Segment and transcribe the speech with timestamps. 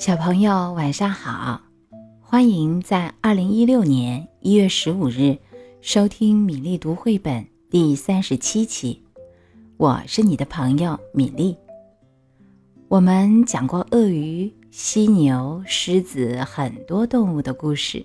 [0.00, 1.60] 小朋友晚上好，
[2.22, 5.36] 欢迎在二零一六年一月十五日
[5.82, 9.04] 收听米粒读绘本第三十七期。
[9.76, 11.54] 我是你的朋友米粒。
[12.88, 18.02] 我们讲过鳄鱼、犀牛、狮子很多动物的故事，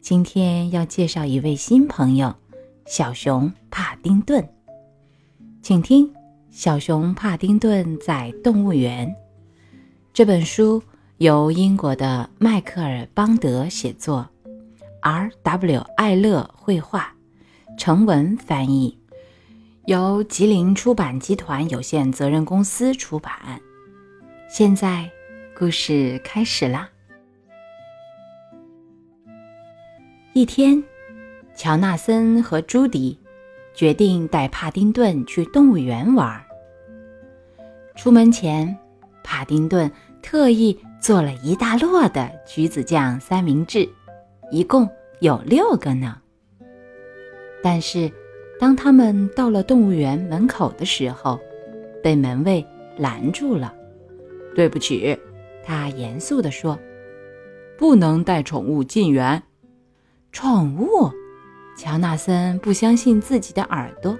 [0.00, 2.34] 今天要介绍一位新朋友——
[2.84, 4.44] 小熊帕丁顿。
[5.62, 6.08] 请听
[6.50, 9.08] 《小熊帕丁顿在动物园》
[10.12, 10.82] 这本书。
[11.18, 14.28] 由英国的迈克尔·邦德写作
[15.00, 15.80] ，R.W.
[15.96, 17.10] 艾勒绘画，
[17.78, 18.98] 成文翻译，
[19.86, 23.32] 由吉林出版集团有限责任公司出版。
[24.50, 25.10] 现在，
[25.58, 26.86] 故事开始啦。
[30.34, 30.84] 一天，
[31.54, 33.18] 乔纳森和朱迪
[33.74, 36.44] 决定带帕丁顿去动物园玩。
[37.94, 38.76] 出门前，
[39.24, 39.90] 帕丁顿
[40.20, 40.78] 特意。
[41.06, 43.88] 做了一大摞的橘子酱三明治，
[44.50, 44.90] 一共
[45.20, 46.20] 有六个呢。
[47.62, 48.10] 但是，
[48.58, 51.38] 当他们到了动物园门口的时候，
[52.02, 52.66] 被门卫
[52.98, 53.72] 拦住了。
[54.56, 55.16] 对不起，
[55.62, 56.76] 他严肃地说
[57.78, 59.40] ：“不能带宠物进园。”
[60.32, 61.08] 宠物？
[61.78, 64.18] 乔纳森不相信自己的耳朵。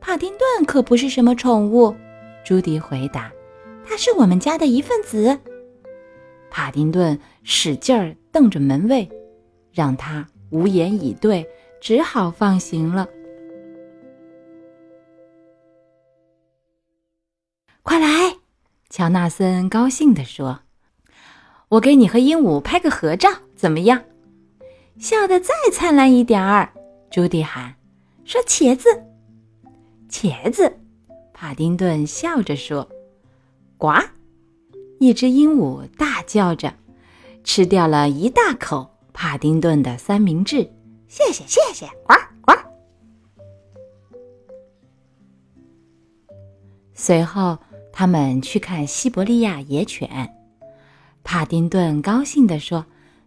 [0.00, 1.94] 帕丁顿可不是什么宠物，
[2.46, 3.30] 朱迪回答
[3.84, 5.38] ：“他是我们家的一份子。”
[6.50, 9.08] 帕丁顿使劲儿瞪着门卫，
[9.72, 11.48] 让他无言以对，
[11.80, 13.08] 只好放行了。
[17.82, 18.36] 快来，
[18.90, 20.60] 乔纳森高兴地说
[21.70, 24.02] ：“我给你和鹦鹉拍个合照，怎么样？”
[24.98, 26.72] 笑得再灿烂一点儿，
[27.10, 27.74] 朱迪喊
[28.26, 28.88] ：“说茄子，
[30.10, 30.76] 茄子！”
[31.32, 32.88] 帕丁顿笑着说
[33.78, 33.92] ：“呱。”
[34.98, 36.74] 一只鹦鹉大叫着，
[37.44, 40.70] 吃掉了一大口帕丁顿的三明治。
[41.06, 42.52] 谢谢，谢谢，呱呱。
[46.94, 47.58] 随后，
[47.92, 50.34] 他们去看西伯利亚野犬。
[51.22, 52.84] 帕丁顿高兴地说：“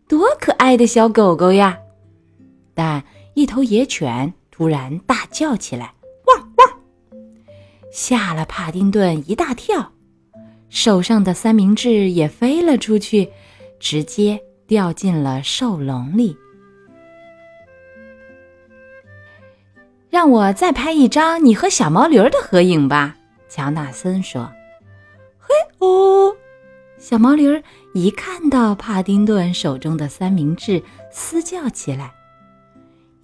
[0.07, 1.79] 多可爱的小狗狗呀！”
[2.73, 3.03] 但
[3.33, 5.93] 一头野犬突然大叫起来
[6.27, 6.81] ：“汪汪！”
[7.91, 9.93] 吓了帕丁顿一大跳。
[10.71, 13.29] 手上的三明治也飞了出去，
[13.77, 16.35] 直接掉进了兽笼里。
[20.09, 23.17] 让我再拍一张你和小毛驴的合影吧，
[23.49, 24.49] 乔纳森说。
[25.37, 26.33] 嘿哦，
[26.97, 27.61] 小毛驴
[27.93, 32.13] 一看到帕丁顿手中的三明治，嘶叫起来。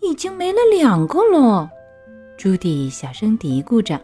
[0.02, 1.70] 已经没了两个了，
[2.38, 4.00] 朱迪小声嘀咕着。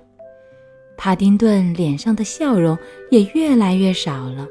[0.95, 2.77] 帕丁顿脸上的笑容
[3.09, 4.47] 也越来越少了。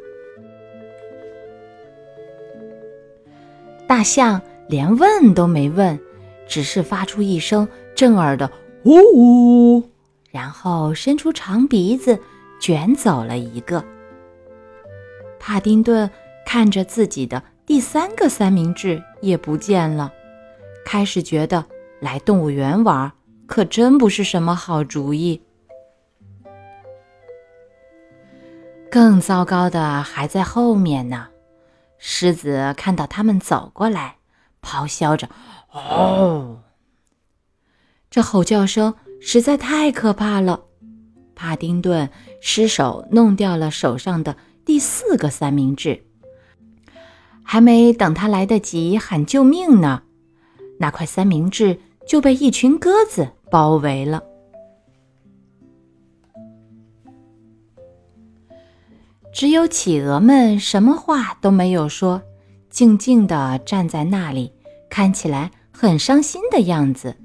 [3.86, 5.98] 大象连问都没问，
[6.46, 8.50] 只是发出一声震耳的
[8.84, 9.90] “呜呜”，
[10.30, 12.18] 然后伸出长鼻子
[12.60, 13.84] 卷走了一个。
[15.38, 16.10] 帕丁顿
[16.46, 20.12] 看着自己的第三个三明治也不见了，
[20.84, 21.64] 开始觉得
[22.00, 23.12] 来动物园玩
[23.46, 25.40] 可真不是什么好主意。
[28.92, 31.28] 更糟糕的还在后面呢！
[31.96, 34.16] 狮子看到他们走过来，
[34.60, 35.30] 咆哮着
[35.72, 36.58] ：“哦！”
[38.10, 40.64] 这吼叫声实在太可怕了。
[41.34, 42.10] 帕丁顿
[42.42, 44.36] 失手弄掉了手上的
[44.66, 46.04] 第四个三明治，
[47.42, 50.02] 还没等他来得及喊救命呢，
[50.78, 54.22] 那块三明治就被一群鸽子包围了。
[59.32, 62.22] 只有企鹅们什么话都没有说，
[62.68, 64.52] 静静地站在那里，
[64.90, 67.16] 看起来很伤心的样子。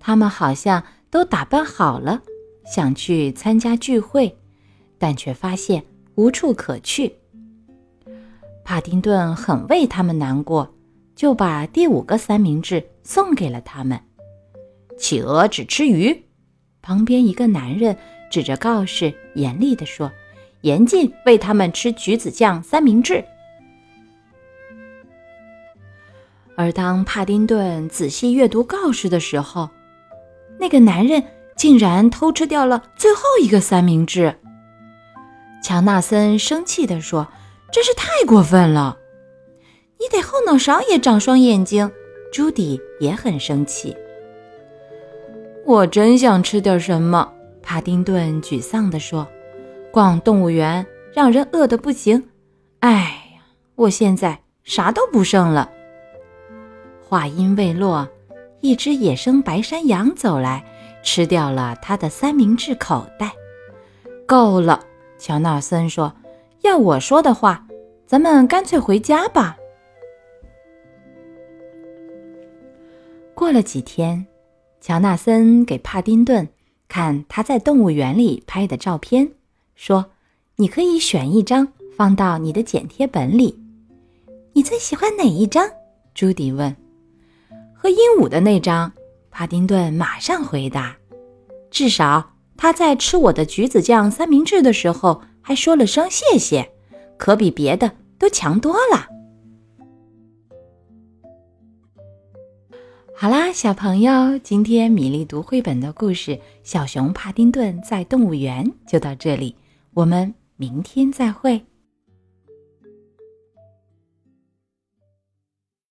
[0.00, 2.20] 他们好像都打扮好了，
[2.66, 4.36] 想去参加聚会，
[4.98, 5.84] 但却发现
[6.16, 7.14] 无处可去。
[8.64, 10.74] 帕丁顿很为他们难过，
[11.14, 14.00] 就把第五个三明治送给了他们。
[14.98, 16.24] 企鹅只吃鱼。
[16.82, 17.96] 旁边一个男人
[18.30, 20.10] 指着告示，严厉地说。
[20.64, 23.22] 严禁喂他们吃橘子酱三明治。
[26.56, 29.68] 而当帕丁顿仔细阅读告示的时候，
[30.58, 31.22] 那个男人
[31.54, 34.34] 竟然偷吃掉了最后一个三明治。
[35.62, 37.28] 乔纳森生气地说
[37.70, 38.96] ：“真是太过分了！
[40.00, 41.92] 你得后脑勺也长双眼睛。”
[42.32, 43.94] 朱迪也很生气。
[45.66, 47.32] 我真想吃点什么，
[47.62, 49.28] 帕丁顿沮丧地说。
[49.94, 52.20] 逛动物园让人饿得不行，
[52.80, 52.90] 哎
[53.36, 53.42] 呀，
[53.76, 55.70] 我现在啥都不剩了。
[57.00, 58.08] 话音未落，
[58.60, 60.64] 一只野生白山羊走来，
[61.04, 63.30] 吃掉了他的三明治口袋。
[64.26, 64.84] 够了，
[65.16, 66.12] 乔纳森说
[66.62, 67.64] ：“要我说的话，
[68.04, 69.56] 咱们干脆回家吧。”
[73.32, 74.26] 过了几天，
[74.80, 76.48] 乔纳森给帕丁顿
[76.88, 79.30] 看他在动物园里拍的照片，
[79.74, 80.12] 说
[80.56, 83.58] ：“你可以选一张放到你的剪贴本里。”
[84.54, 85.68] 你最喜欢哪一张？
[86.14, 86.74] 朱迪问。
[87.74, 88.92] 和鹦鹉的那张，
[89.30, 90.96] 帕丁顿马上回答。
[91.70, 96.70] 至少他在吃我的橘子酱三明治的时候还说了声谢谢，
[97.16, 99.08] 可比别的都强多了。
[103.16, 106.32] 好啦，小朋友，今天米粒读绘本的故事
[106.62, 109.56] 《小熊帕丁顿在动物园》就到这里，
[109.94, 111.64] 我们明天再会。